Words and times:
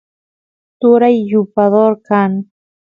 turay 0.79 1.17
yupador 1.31 1.91
kan 2.07 2.31